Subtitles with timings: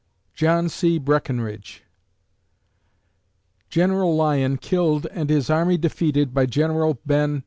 [0.33, 0.97] JOHN C.
[0.97, 1.83] BRECKINRIDGE
[3.69, 7.39] _General Lyon killed and his army defeated by General Ben.